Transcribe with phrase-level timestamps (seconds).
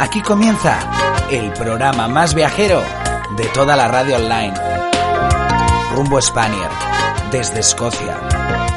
[0.00, 0.78] Aquí comienza
[1.30, 2.82] el programa más viajero
[3.36, 4.54] de toda la radio online.
[5.94, 6.70] Rumbo Spanier,
[7.30, 8.16] desde Escocia,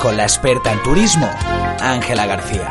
[0.01, 1.29] con la experta en turismo,
[1.79, 2.69] Ángela García.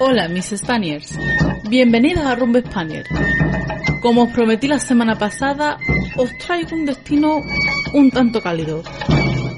[0.00, 1.18] Hola, mis Spaniards.
[1.68, 3.04] Bienvenidos a Rumbo Spanier.
[4.00, 5.76] Como os prometí la semana pasada,
[6.16, 7.42] os traigo un destino
[7.92, 8.82] un tanto cálido.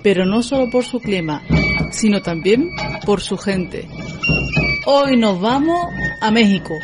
[0.03, 1.43] Pero no solo por su clima,
[1.91, 2.71] sino también
[3.07, 3.89] por su gente.
[4.87, 5.87] Hoy nos vamos
[6.21, 6.75] a México.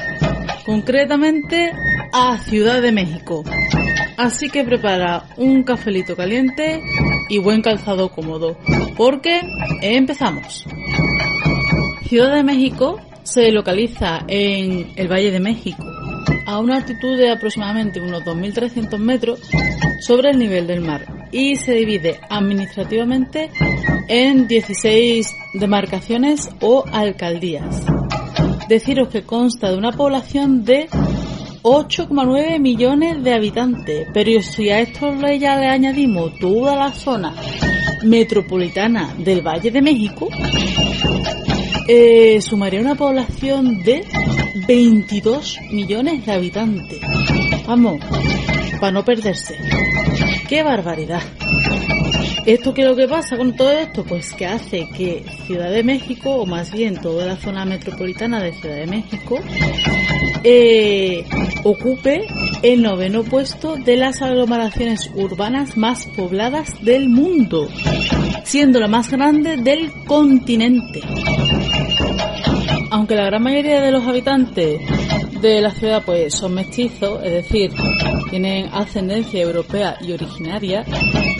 [0.65, 1.73] Concretamente
[2.13, 3.45] a Ciudad de México.
[4.17, 6.83] Así que prepara un cafelito caliente
[7.29, 8.57] y buen calzado cómodo.
[8.97, 9.41] Porque
[9.83, 10.67] empezamos.
[12.07, 15.85] Ciudad de México se localiza en el Valle de México,
[16.51, 19.41] a una altitud de aproximadamente unos 2.300 metros
[20.01, 23.51] sobre el nivel del mar y se divide administrativamente
[24.09, 27.85] en 16 demarcaciones o alcaldías.
[28.69, 30.89] Deciros que consta de una población de
[31.63, 37.33] 8,9 millones de habitantes, pero si a esto ya le añadimos toda la zona
[38.03, 40.29] metropolitana del Valle de México,
[41.87, 44.05] eh, sumaría una población de
[44.67, 47.01] 22 millones de habitantes.
[47.67, 48.01] Vamos,
[48.81, 49.57] para no perderse.
[50.49, 51.23] ¡Qué barbaridad!
[52.47, 54.03] ¿Esto qué es lo que pasa con todo esto?
[54.05, 58.53] Pues que hace que Ciudad de México, o más bien toda la zona metropolitana de
[58.55, 59.39] Ciudad de México,
[60.43, 61.25] eh,
[61.65, 62.27] ocupe
[62.63, 67.69] el noveno puesto de las aglomeraciones urbanas más pobladas del mundo,
[68.45, 71.03] siendo la más grande del continente.
[73.11, 74.81] Aunque la gran mayoría de los habitantes
[75.41, 77.73] de la ciudad pues son mestizos, es decir,
[78.31, 80.85] tienen ascendencia europea y originaria,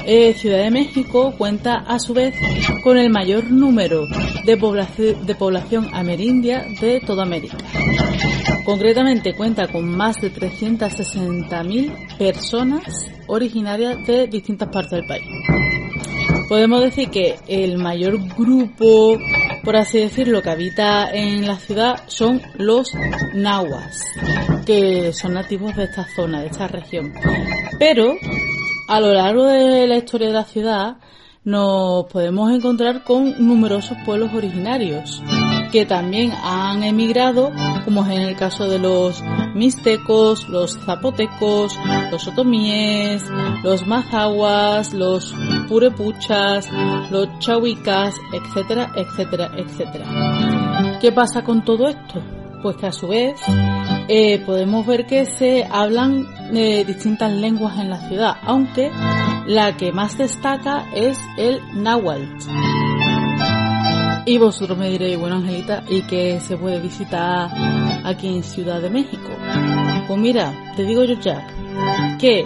[0.05, 2.35] eh, Ciudad de México cuenta a su vez
[2.83, 4.09] con el mayor número
[4.45, 7.59] de, de población amerindia de toda América.
[8.65, 12.83] Concretamente cuenta con más de 360.000 personas
[13.29, 15.25] originarias de distintas partes del país.
[16.51, 19.17] Podemos decir que el mayor grupo,
[19.65, 22.93] por así decirlo, que habita en la ciudad son los
[23.35, 24.05] nahuas,
[24.67, 27.13] que son nativos de esta zona, de esta región.
[27.79, 28.15] Pero
[28.89, 30.97] a lo largo de la historia de la ciudad
[31.45, 35.23] nos podemos encontrar con numerosos pueblos originarios
[35.71, 37.53] que también han emigrado,
[37.85, 39.23] como es en el caso de los
[39.55, 41.77] mixtecos, los zapotecos,
[42.11, 43.25] los otomíes,
[43.63, 45.35] los mazahuas, los
[45.69, 46.69] purepuchas,
[47.11, 50.99] los chahuicas, etcétera, etcétera, etcétera.
[51.01, 52.23] ¿Qué pasa con todo esto?
[52.63, 53.41] Pues que a su vez
[54.09, 58.91] eh, podemos ver que se hablan eh, distintas lenguas en la ciudad, aunque
[59.47, 62.70] la que más destaca es el náhuatl.
[64.27, 67.51] Y vosotros me diréis, bueno Angelita, ¿y qué se puede visitar
[68.05, 69.31] aquí en Ciudad de México?
[70.07, 71.47] Pues mira, te digo yo ya,
[72.19, 72.45] que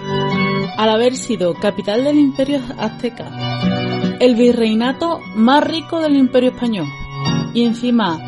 [0.76, 3.30] al haber sido capital del imperio azteca,
[4.20, 6.86] el virreinato más rico del imperio español,
[7.54, 8.18] y encima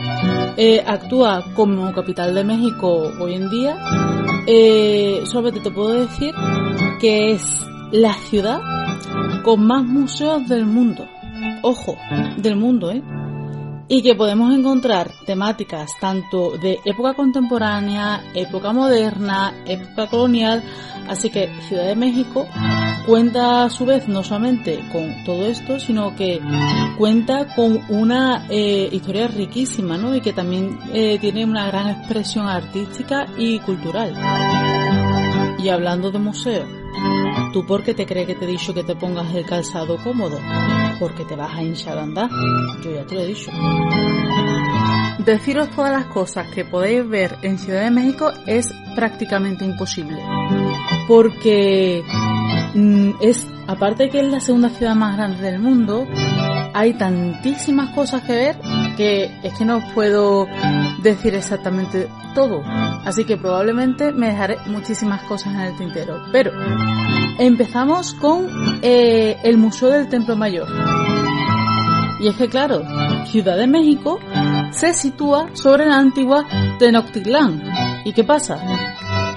[0.57, 3.77] eh, actúa como capital de México hoy en día,
[4.47, 6.35] eh, solamente te puedo decir
[7.01, 8.61] que es la ciudad
[9.43, 11.07] con más museos del mundo.
[11.63, 11.97] Ojo,
[12.37, 13.03] del mundo, ¿eh?
[13.89, 20.63] Y que podemos encontrar temáticas tanto de época contemporánea, época moderna, época colonial,
[21.09, 22.47] así que Ciudad de México
[23.07, 26.41] cuenta a su vez no solamente con todo esto, sino que
[26.99, 30.15] cuenta con una eh, historia riquísima, ¿no?
[30.17, 34.15] Y que también eh, tiene una gran expresión artística y cultural.
[35.63, 36.67] Y hablando de museo,
[37.53, 40.39] ¿tú por qué te crees que te he dicho que te pongas el calzado cómodo?
[40.99, 42.31] Porque te vas a hinchar a andar.
[42.83, 43.51] Yo ya te lo he dicho.
[45.25, 50.19] Deciros todas las cosas que podéis ver en Ciudad de México es prácticamente imposible.
[51.09, 52.05] Porque
[52.75, 56.07] mm, es, aparte de que es la segunda ciudad más grande del mundo,
[56.75, 58.61] hay tantísimas cosas que ver
[58.97, 60.47] que es que no os puedo
[61.03, 62.63] decir exactamente todo.
[63.05, 66.23] Así que probablemente me dejaré muchísimas cosas en el tintero.
[66.33, 66.53] Pero
[67.39, 70.69] empezamos con eh, el Museo del Templo Mayor.
[72.19, 72.83] Y es que claro,
[73.27, 74.19] Ciudad de México
[74.71, 76.47] se sitúa sobre la antigua
[76.79, 77.63] Tenochtitlán.
[78.05, 78.59] ¿Y qué pasa?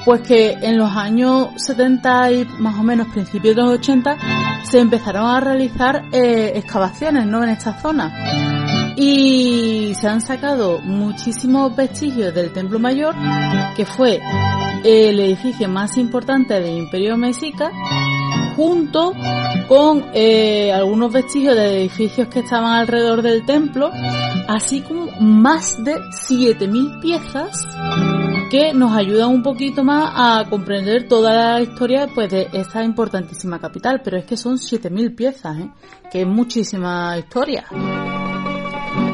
[0.05, 4.17] Pues que en los años 70 y más o menos principios de los 80
[4.63, 7.43] se empezaron a realizar eh, excavaciones ¿no?
[7.43, 8.93] en esta zona.
[8.95, 13.15] Y se han sacado muchísimos vestigios del Templo Mayor,
[13.75, 14.21] que fue
[14.83, 17.71] el edificio más importante del Imperio Mexica
[18.55, 19.13] junto
[19.67, 23.89] con eh, algunos vestigios de edificios que estaban alrededor del templo,
[24.47, 27.65] así como más de 7.000 piezas
[28.49, 33.59] que nos ayudan un poquito más a comprender toda la historia pues, de esta importantísima
[33.59, 34.01] capital.
[34.03, 35.69] Pero es que son 7.000 piezas, ¿eh?
[36.11, 37.65] que es muchísima historia.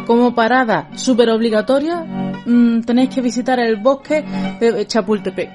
[0.05, 2.05] Como parada súper obligatoria,
[2.45, 4.23] mm, tenéis que visitar el bosque
[4.59, 5.51] de Chapultepec,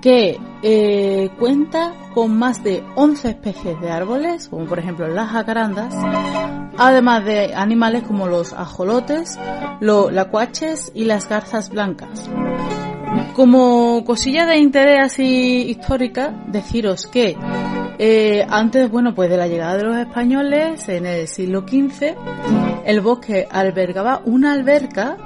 [0.00, 5.94] que eh, cuenta con más de 11 especies de árboles, como por ejemplo las jacarandas,
[6.76, 9.38] además de animales como los ajolotes,
[9.80, 12.30] los lacuaches y las garzas blancas.
[13.34, 17.36] Como cosilla de interés así histórica, deciros que
[17.98, 22.14] eh, antes, bueno, pues de la llegada de los españoles en el siglo XV,
[22.84, 25.16] el bosque albergaba una alberca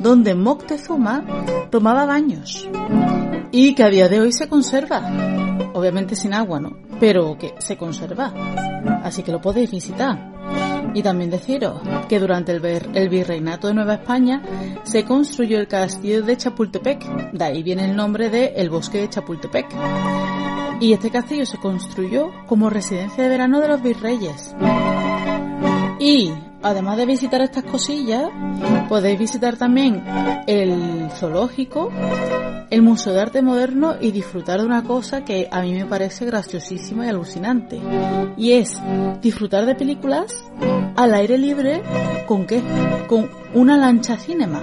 [0.00, 1.24] donde Moctezuma
[1.70, 2.68] tomaba baños
[3.52, 5.02] y que a día de hoy se conserva.
[5.74, 6.76] Obviamente sin agua, ¿no?
[6.98, 8.32] Pero que se conserva.
[9.02, 10.30] Así que lo podéis visitar.
[10.94, 14.42] Y también deciros que durante el, el, virreinato de Nueva España
[14.82, 19.08] se construyó el castillo de Chapultepec, de ahí viene el nombre de el bosque de
[19.08, 19.66] Chapultepec.
[20.80, 24.54] Y este castillo se construyó como residencia de verano de los virreyes.
[25.98, 26.32] Y
[26.62, 28.30] además de visitar estas cosillas,
[28.88, 30.02] podéis visitar también
[30.46, 31.90] el zoológico,
[32.70, 36.24] el Museo de Arte Moderno y disfrutar de una cosa que a mí me parece
[36.24, 37.78] graciosísima y alucinante.
[38.38, 38.80] Y es
[39.20, 40.42] disfrutar de películas
[40.96, 41.82] al aire libre
[42.26, 42.62] con qué?
[43.06, 44.60] Con una lancha cinema.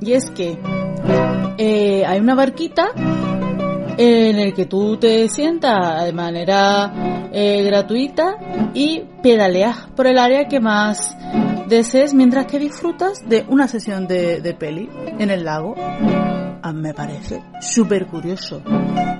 [0.00, 0.58] Y es que
[1.58, 2.92] eh, hay una barquita
[4.02, 10.48] en el que tú te sientas de manera eh, gratuita y pedaleas por el área
[10.48, 11.14] que más
[11.68, 14.88] desees mientras que disfrutas de una sesión de, de peli
[15.18, 15.74] en el lago.
[15.76, 18.62] Ah, me parece súper curioso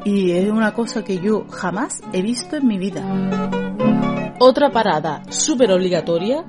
[0.06, 3.02] y es una cosa que yo jamás he visto en mi vida.
[4.38, 6.42] Otra parada súper obligatoria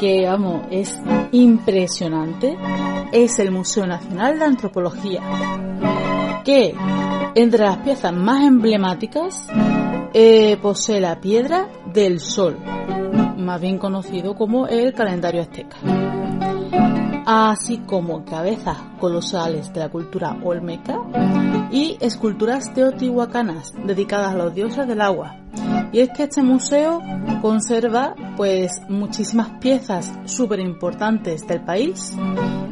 [0.00, 0.98] que amo es
[1.30, 2.56] impresionante
[3.12, 5.22] es el Museo Nacional de Antropología
[6.46, 6.72] que
[7.34, 9.48] entre las piezas más emblemáticas
[10.14, 12.56] eh, posee la piedra del sol,
[13.36, 15.76] más bien conocido como el calendario azteca,
[17.26, 21.00] así como cabezas colosales de la cultura olmeca
[21.72, 25.40] y esculturas teotihuacanas dedicadas a los dioses del agua.
[25.90, 27.02] Y es que este museo
[27.42, 32.14] conserva pues muchísimas piezas súper importantes del país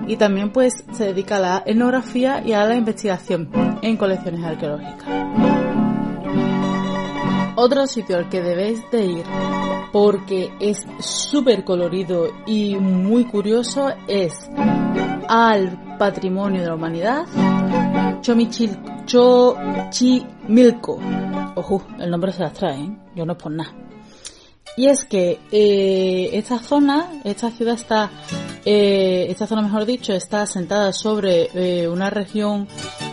[0.06, 3.50] y también pues se dedica a la etnografía y a la investigación
[3.82, 5.08] en colecciones arqueológicas.
[7.56, 9.24] Otro sitio al que debéis de ir
[9.92, 14.50] porque es súper colorido y muy curioso es
[15.28, 17.26] al Patrimonio de la Humanidad
[19.04, 20.98] Chochimilco.
[21.56, 22.96] Ojo, el nombre se las trae, ¿eh?
[23.14, 23.72] yo no es por nada.
[24.76, 28.10] Y es que eh, esta zona, esta ciudad está,
[28.64, 32.66] eh, esta zona mejor dicho, está sentada sobre eh, una región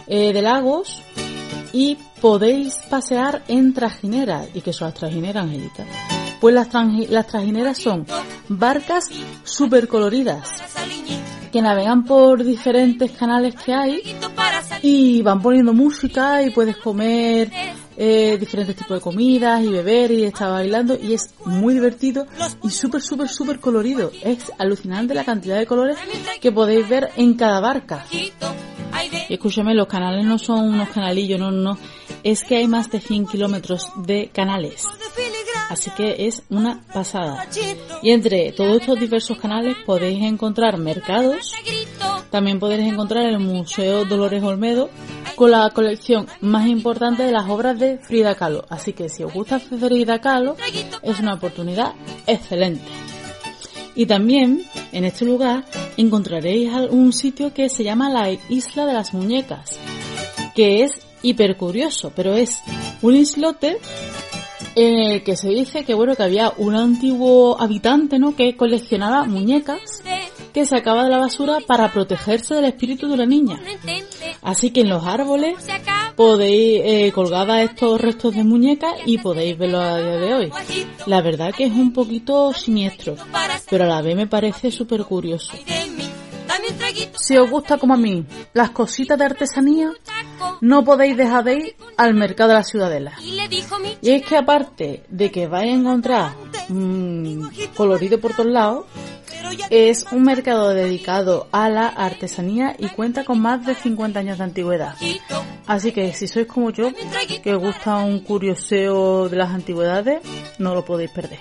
[0.07, 1.03] eh, de lagos
[1.71, 4.47] y podéis pasear en trajineras.
[4.53, 5.85] ¿Y que son las trajineras, Angelita?
[6.39, 6.69] Pues las,
[7.09, 8.07] las trajineras son
[8.49, 9.09] barcas
[9.43, 10.49] súper coloridas
[11.51, 14.01] que navegan por diferentes canales que hay
[14.81, 17.51] y van poniendo música y puedes comer
[17.97, 22.25] eh, diferentes tipos de comidas y beber y estar bailando y es muy divertido
[22.63, 24.11] y súper, súper, súper colorido.
[24.23, 25.97] Es alucinante la cantidad de colores
[26.39, 28.05] que podéis ver en cada barca.
[29.29, 31.77] Y escúchame, los canales no son unos canalillos, no, no.
[32.23, 34.85] Es que hay más de 100 kilómetros de canales.
[35.69, 37.47] Así que es una pasada.
[38.01, 41.53] Y entre todos estos diversos canales podéis encontrar mercados.
[42.29, 44.89] También podéis encontrar el Museo Dolores Olmedo
[45.41, 48.63] con la colección más importante de las obras de Frida Kahlo.
[48.69, 50.55] Así que si os gusta Frida Kahlo,
[51.01, 51.95] es una oportunidad
[52.27, 52.85] excelente.
[53.95, 55.65] Y también en este lugar
[55.97, 59.79] encontraréis un sitio que se llama la Isla de las Muñecas,
[60.53, 60.91] que es
[61.23, 62.59] hiper curioso, pero es
[63.01, 63.79] un islote
[64.75, 69.25] en el que se dice que bueno que había un antiguo habitante no que coleccionaba
[69.25, 69.81] muñecas
[70.53, 73.59] que sacaba de la basura para protegerse del espíritu de la niña
[74.41, 75.55] así que en los árboles
[76.15, 80.51] podéis eh, colgada estos restos de muñecas y podéis verlo a día de hoy.
[81.05, 83.15] La verdad que es un poquito siniestro
[83.69, 85.53] pero a la vez me parece súper curioso
[87.19, 89.91] si os gusta como a mí las cositas de artesanía,
[90.61, 93.13] no podéis dejar de ir al mercado de la ciudadela.
[94.01, 96.31] Y es que aparte de que vais a encontrar
[96.69, 98.85] mmm, colorido por todos lados,
[99.69, 104.43] es un mercado dedicado a la artesanía y cuenta con más de 50 años de
[104.43, 104.95] antigüedad.
[105.67, 106.91] Así que si sois como yo,
[107.43, 110.21] que os gusta un curioseo de las antigüedades,
[110.59, 111.39] no lo podéis perder.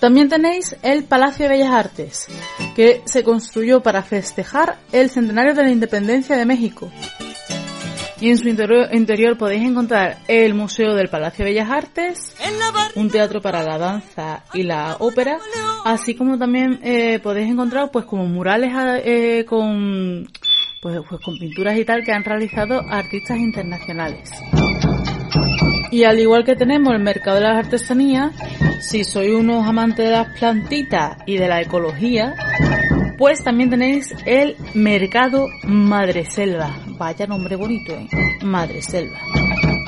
[0.00, 2.26] También tenéis el Palacio de Bellas Artes,
[2.74, 6.90] que se construyó para festejar el centenario de la independencia de México.
[8.20, 12.36] Y en su interior, podéis encontrar el Museo del Palacio de Bellas Artes,
[12.94, 15.38] un teatro para la danza y la ópera,
[15.86, 18.72] así como también eh, podéis encontrar pues como murales
[19.04, 20.28] eh, con
[20.82, 24.30] pues, pues con pinturas y tal que han realizado artistas internacionales.
[25.90, 28.32] Y al igual que tenemos el mercado de las artesanías,
[28.80, 32.34] si sois unos amantes de las plantitas y de la ecología,
[33.20, 36.74] pues también tenéis el mercado Madreselva.
[36.96, 38.08] Vaya nombre bonito, ¿eh?
[38.42, 39.18] Madreselva.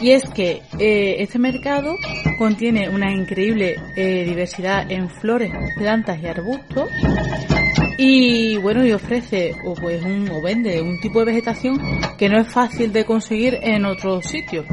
[0.03, 1.97] Y es que eh, este mercado
[2.37, 6.91] contiene una increíble eh, diversidad en flores, plantas y arbustos
[7.97, 11.81] y bueno, y ofrece o pues un, o vende un tipo de vegetación
[12.19, 14.67] que no es fácil de conseguir en otros sitios.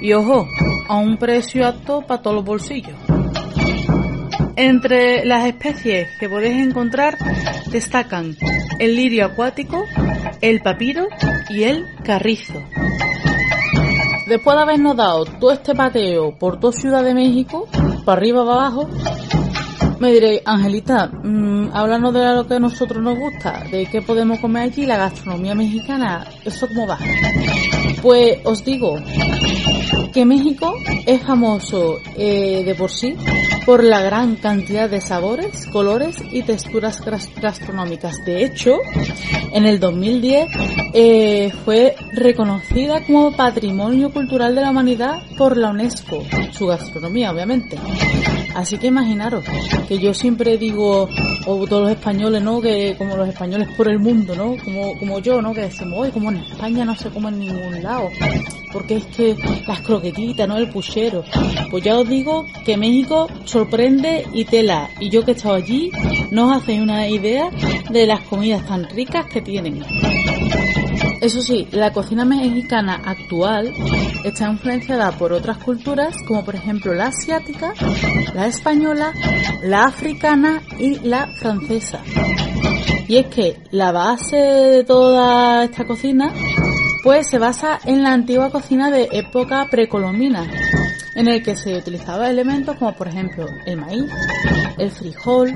[0.00, 0.48] Y ojo,
[0.88, 2.96] a un precio apto para todos los bolsillos.
[4.56, 7.18] Entre las especies que podéis encontrar
[7.70, 8.34] destacan
[8.78, 9.84] el lirio acuático,
[10.40, 11.08] el papiro
[11.50, 12.62] y el carrizo.
[14.26, 17.68] Después de habernos dado todo este pateo por toda Ciudad de México,
[18.04, 18.88] para arriba, para abajo,
[20.00, 24.40] me diréis, Angelita, mmm, háblanos de lo que a nosotros nos gusta, de qué podemos
[24.40, 26.98] comer allí, la gastronomía mexicana, ¿eso cómo va?
[28.02, 28.98] Pues os digo
[30.16, 33.14] que México es famoso eh, de por sí
[33.66, 37.02] por la gran cantidad de sabores, colores y texturas
[37.38, 38.24] gastronómicas.
[38.24, 38.78] De hecho,
[39.52, 40.48] en el 2010
[40.94, 47.76] eh, fue reconocida como Patrimonio Cultural de la Humanidad por la UNESCO, su gastronomía obviamente.
[48.56, 49.44] Así que imaginaros
[49.86, 51.10] que yo siempre digo,
[51.46, 52.58] o todos los españoles, ¿no?
[52.58, 54.56] Que como los españoles por el mundo, ¿no?
[54.64, 55.52] Como, como yo, ¿no?
[55.52, 58.08] Que decimos, hoy como en España no se come en ningún lado.
[58.72, 59.36] Porque es que
[59.68, 60.56] las croquetitas, ¿no?
[60.56, 61.22] El puchero.
[61.70, 64.88] Pues ya os digo que México sorprende y tela.
[65.00, 65.90] Y yo que he estado allí,
[66.30, 67.50] no os hacéis una idea
[67.90, 69.84] de las comidas tan ricas que tienen.
[71.20, 73.72] Eso sí, la cocina mexicana actual
[74.24, 77.72] está influenciada por otras culturas como por ejemplo la asiática,
[78.34, 79.12] la española,
[79.62, 82.00] la africana y la francesa.
[83.08, 86.32] Y es que la base de toda esta cocina
[87.02, 90.44] pues se basa en la antigua cocina de época precolombina,
[91.14, 94.10] en el que se utilizaba elementos como por ejemplo el maíz,
[94.76, 95.54] el frijol,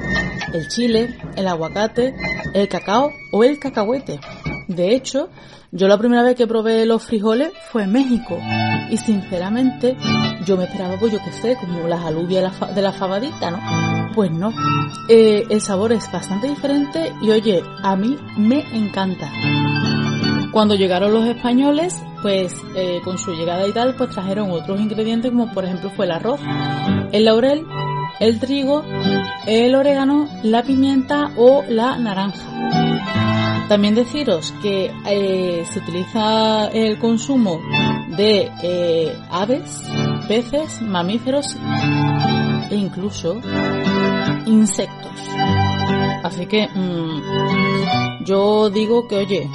[0.52, 2.14] el chile, el aguacate,
[2.54, 4.20] el cacao o el cacahuete.
[4.70, 5.30] De hecho,
[5.72, 8.38] yo la primera vez que probé los frijoles fue en México
[8.88, 9.96] y sinceramente
[10.46, 13.58] yo me esperaba, pues yo que sé, como las alubias de la, fabadita, ¿no?
[14.14, 14.52] Pues no,
[15.08, 19.28] eh, el sabor es bastante diferente y oye, a mí me encanta.
[20.52, 25.32] Cuando llegaron los españoles, pues eh, con su llegada y tal, pues trajeron otros ingredientes
[25.32, 26.40] como por ejemplo fue el arroz,
[27.10, 27.66] el laurel,
[28.20, 28.84] el trigo,
[29.46, 33.66] el orégano, la pimienta o la naranja.
[33.68, 37.60] También deciros que eh, se utiliza el consumo
[38.16, 39.82] de eh, aves,
[40.28, 41.56] peces, mamíferos
[42.70, 43.40] e incluso
[44.46, 45.12] insectos.
[46.22, 49.50] Así que mm, yo digo que, oye,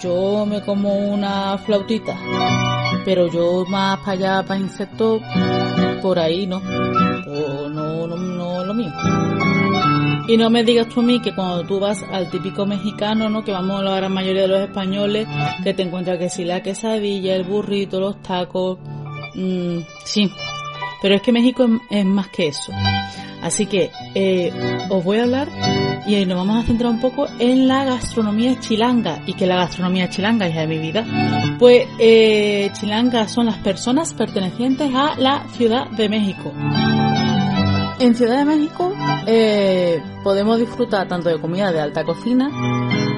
[0.00, 2.16] yo me como una flautita,
[3.04, 5.22] pero yo más para allá, para insectos,
[6.02, 6.60] por ahí no.
[7.26, 8.92] O no, no, no lo mío.
[10.28, 13.44] Y no me digas tú a mí que cuando tú vas al típico mexicano, ¿no?
[13.44, 15.26] Que vamos a la gran mayoría de los españoles,
[15.62, 18.78] que te encuentras que si la quesadilla, el burrito, los tacos,
[19.34, 20.30] mmm, sí.
[21.02, 22.72] Pero es que México es, más que eso.
[23.42, 24.52] Así que eh,
[24.88, 25.48] os voy a hablar
[26.06, 30.08] y nos vamos a centrar un poco en la gastronomía chilanga y que la gastronomía
[30.08, 31.04] chilanga, hija de mi vida,
[31.58, 36.52] pues eh, chilanga son las personas pertenecientes a la Ciudad de México.
[37.98, 38.92] En Ciudad de México
[39.26, 42.50] eh, podemos disfrutar tanto de comida de alta cocina,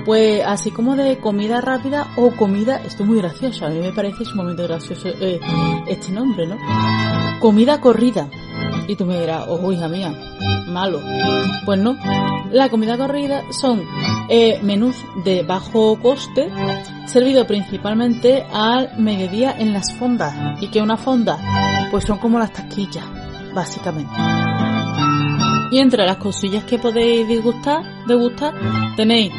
[0.04, 3.92] pues así como de comida rápida o comida, esto es muy gracioso, a mí me
[3.92, 5.40] parece sumamente gracioso eh,
[5.88, 6.56] este nombre, ¿no?
[7.40, 8.28] Comida corrida.
[8.88, 10.12] Y tú me dirás, oh hija mía,
[10.66, 11.00] malo.
[11.64, 11.97] Pues no,
[12.50, 13.83] la comida corrida son
[14.30, 16.50] eh, menús de bajo coste,
[17.07, 20.35] servido principalmente al mediodía en las fondas.
[20.61, 21.38] ¿Y que una fonda?
[21.90, 23.04] Pues son como las taquillas,
[23.54, 24.14] básicamente.
[25.71, 28.54] Y entre las cosillas que podéis disgustar, degustar,
[28.97, 29.33] tenéis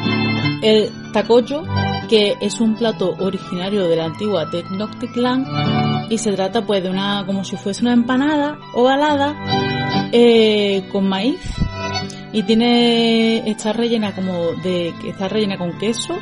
[0.62, 1.64] el tacoyo,
[2.10, 5.46] que es un plato originario de la antigua Tenochtitlan
[6.10, 9.36] y se trata pues de una, como si fuese una empanada ovalada
[10.10, 11.40] eh, con maíz,
[12.32, 16.18] y tiene está rellena como de está rellena con queso,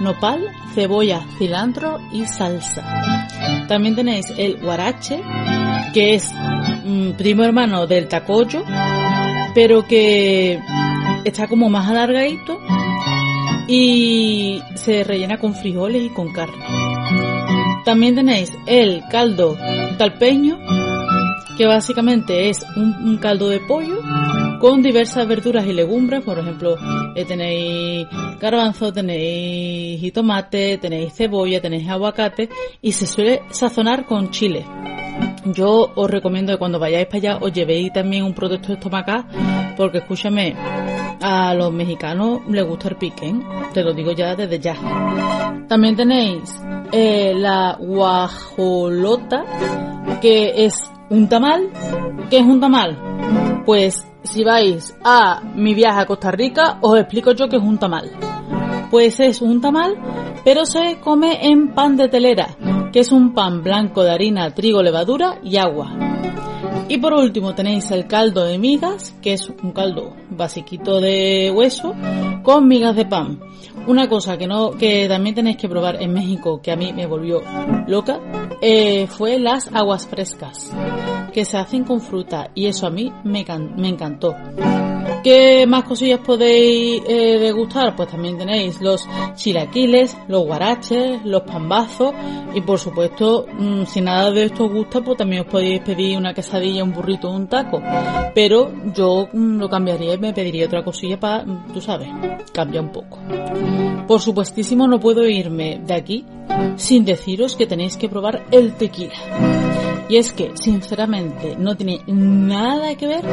[0.00, 2.84] nopal, cebolla, cilantro y salsa.
[3.68, 5.18] También tenéis el guarache,
[5.94, 6.30] que es
[6.84, 8.64] mm, primo hermano del tacoyo,
[9.54, 10.60] pero que
[11.24, 12.60] está como más alargadito
[13.74, 16.62] y se rellena con frijoles y con carne.
[17.86, 19.56] También tenéis el caldo
[19.96, 20.58] talpeño,
[21.56, 23.98] que básicamente es un, caldo de pollo
[24.60, 26.76] con diversas verduras y legumbres, por ejemplo,
[27.14, 28.06] eh, tenéis
[28.38, 32.50] garbanzo, tenéis tomate, tenéis cebolla, tenéis aguacate
[32.82, 34.66] y se suele sazonar con chile.
[35.46, 39.24] Yo os recomiendo que cuando vayáis para allá os llevéis también un producto estomacal
[39.76, 40.54] porque escúchame,
[41.20, 43.34] a los mexicanos les gusta el pique, ¿eh?
[43.72, 44.74] te lo digo ya desde ya.
[45.68, 46.54] También tenéis
[46.90, 49.44] eh, la guajolota,
[50.20, 50.74] que es
[51.10, 51.70] un tamal.
[52.28, 53.62] ¿Qué es un tamal?
[53.64, 57.78] Pues si vais a mi viaje a Costa Rica, os explico yo qué es un
[57.78, 58.10] tamal.
[58.90, 59.96] Pues es un tamal,
[60.44, 62.48] pero se come en pan de telera,
[62.92, 65.96] que es un pan blanco de harina, trigo, levadura y agua.
[66.88, 71.94] Y por último tenéis el caldo de migas, que es un caldo basiquito de hueso
[72.42, 73.40] con migas de pan.
[73.86, 77.06] Una cosa que no, que también tenéis que probar en México, que a mí me
[77.06, 77.42] volvió
[77.86, 78.20] loca,
[78.60, 80.70] eh, fue las aguas frescas,
[81.32, 83.44] que se hacen con fruta y eso a mí me,
[83.76, 84.34] me encantó.
[85.22, 87.94] ¿Qué más cosillas podéis eh, degustar?
[87.94, 92.12] Pues también tenéis los chilaquiles, los guaraches, los pambazos
[92.54, 96.18] y por supuesto, mm, si nada de esto os gusta, pues también os podéis pedir
[96.18, 97.80] una quesadilla, un burrito un taco.
[98.34, 102.08] Pero yo mm, lo cambiaría y me pediría otra cosilla para, tú sabes,
[102.52, 103.18] cambia un poco.
[104.06, 106.24] Por supuestísimo no puedo irme de aquí
[106.76, 109.14] sin deciros que tenéis que probar el tequila.
[110.08, 113.24] Y es que, sinceramente, no tiene nada que ver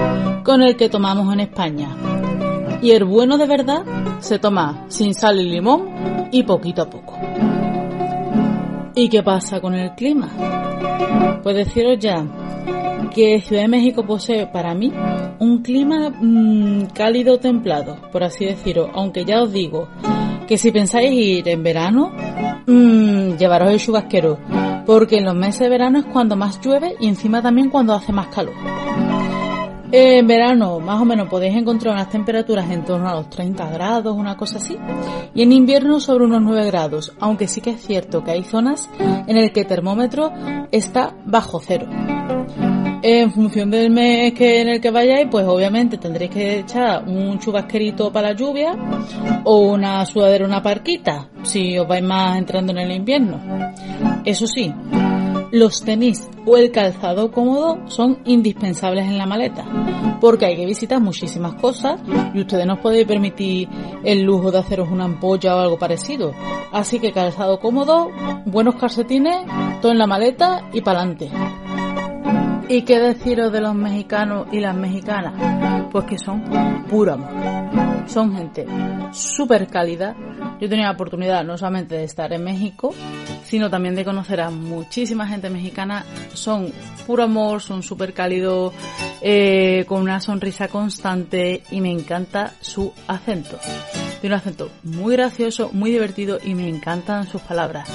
[0.44, 1.90] con el que tomamos en España.
[2.82, 3.84] Y el bueno de verdad
[4.20, 7.18] se toma sin sal y limón y poquito a poco.
[8.96, 10.30] ¿Y qué pasa con el clima?
[11.44, 12.26] Pues deciros ya
[13.10, 14.94] que Ciudad de México posee para mí
[15.40, 19.88] un clima mm, cálido templado, por así decirlo, aunque ya os digo
[20.48, 22.12] que si pensáis ir en verano,
[22.66, 24.38] mmm, llevaros el chubasquero,
[24.86, 28.12] porque en los meses de verano es cuando más llueve y encima también cuando hace
[28.12, 28.54] más calor.
[29.92, 34.16] En verano más o menos podéis encontrar unas temperaturas en torno a los 30 grados,
[34.16, 34.78] una cosa así,
[35.34, 38.90] y en invierno sobre unos 9 grados, aunque sí que es cierto que hay zonas
[39.00, 40.32] en el que el termómetro
[40.72, 41.88] está bajo cero.
[43.02, 47.40] En función del mes que en el que vayáis, pues obviamente tendréis que echar un
[47.40, 48.76] chubasquerito para la lluvia
[49.46, 53.40] o una sudadera, una parquita, si os vais más entrando en el invierno.
[54.26, 54.74] Eso sí,
[55.52, 59.66] los tenis o el calzado cómodo son indispensables en la maleta,
[60.20, 62.02] porque hay que visitar muchísimas cosas
[62.34, 63.70] y ustedes no podéis permitir
[64.04, 66.34] el lujo de haceros una ampolla o algo parecido.
[66.74, 68.10] Así que calzado cómodo,
[68.46, 69.46] buenos calcetines,
[69.82, 71.32] todo en la maleta y para adelante.
[72.72, 75.90] ¿Y qué deciros de los mexicanos y las mexicanas?
[75.92, 76.44] Pues que son
[76.88, 78.08] puro amor.
[78.08, 78.68] Son gente
[79.12, 80.16] súper cálida.
[80.62, 82.94] Yo tenido la oportunidad no solamente de estar en México,
[83.44, 86.06] sino también de conocer a muchísima gente mexicana.
[86.36, 86.72] Son
[87.08, 88.72] puro amor, son súper cálidos,
[89.24, 93.58] eh, con una sonrisa constante y me encanta su acento.
[94.22, 97.90] Tiene un acento muy gracioso, muy divertido y me encantan sus palabras.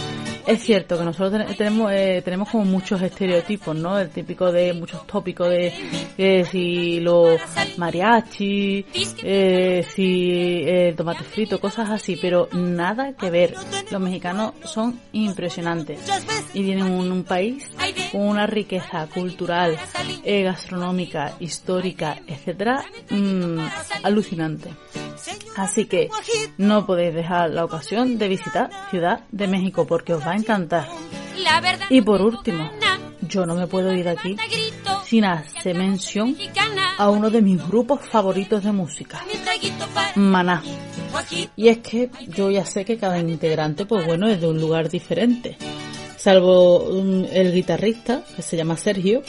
[0.46, 3.98] Es cierto que nosotros tenemos eh, tenemos como muchos estereotipos, ¿no?
[3.98, 7.40] El típico de muchos tópicos de si los
[7.78, 8.84] mariachi,
[9.22, 13.54] eh, si el tomate frito, cosas así, pero nada que ver.
[13.90, 16.00] Los mexicanos son impresionantes
[16.52, 17.70] y tienen un, país
[18.12, 19.78] con una riqueza cultural,
[20.24, 23.60] eh, gastronómica, histórica, etcétera, mm,
[24.02, 24.70] alucinante.
[25.56, 26.08] Así que
[26.58, 30.88] no podéis dejar la ocasión de visitar Ciudad de México porque os va a encantar.
[31.90, 32.70] Y por último,
[33.22, 34.36] yo no me puedo ir de aquí
[35.04, 36.36] sin hacer mención
[36.98, 39.22] a uno de mis grupos favoritos de música,
[40.16, 40.62] Maná.
[41.56, 44.88] Y es que yo ya sé que cada integrante, pues bueno, es de un lugar
[44.88, 45.56] diferente.
[46.16, 49.22] Salvo el guitarrista, que se llama Sergio,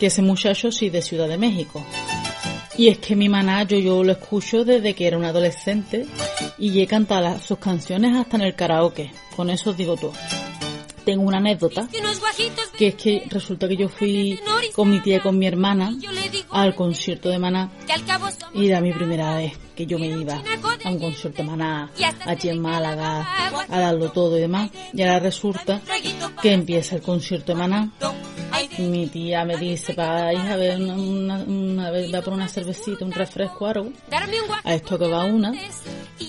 [0.00, 1.84] que ese muchacho sí de Ciudad de México.
[2.76, 6.06] Y es que mi maná yo, lo escucho desde que era un adolescente
[6.58, 9.12] y he cantado sus canciones hasta en el karaoke.
[9.36, 10.12] Con eso os digo todo.
[11.04, 11.88] Tengo una anécdota
[12.78, 14.38] que es que resulta que yo fui
[14.74, 15.92] con mi tía y con mi hermana
[16.50, 17.70] al concierto de Maná
[18.54, 20.40] y era mi primera vez que yo me iba
[20.84, 21.90] a un concierto de Maná
[22.24, 23.26] allí en Málaga
[23.68, 25.80] a darlo todo y demás y ahora resulta
[26.40, 27.90] que empieza el concierto de Maná
[28.78, 33.12] mi tía me dice, para ir a ver una, una, va por una cervecita, un
[33.12, 33.90] refresco, algo.
[34.64, 35.52] A esto que va una,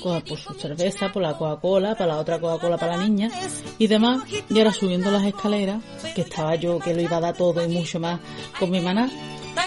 [0.02, 3.30] por su cerveza, por la Coca-Cola, para la otra Coca-Cola para la niña
[3.78, 4.24] y demás.
[4.50, 5.82] Y ahora subiendo las escaleras,
[6.16, 8.20] que estaba yo que lo iba a dar todo y mucho más
[8.60, 9.10] con mi maná,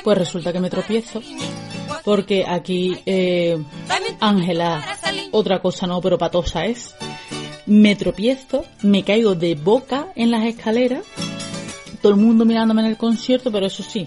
[0.04, 1.22] pues resulta que me tropiezo.
[2.04, 3.58] Porque aquí, eh,
[4.20, 4.84] Ángela,
[5.32, 6.94] otra cosa no, pero patosa es.
[7.66, 11.02] Me tropiezo, me caigo de boca en las escaleras
[12.06, 14.06] todo el mundo mirándome en el concierto, pero eso sí,